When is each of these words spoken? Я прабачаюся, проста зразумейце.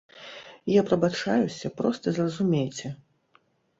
Я 0.75 0.81
прабачаюся, 0.87 1.73
проста 1.81 2.05
зразумейце. 2.19 2.87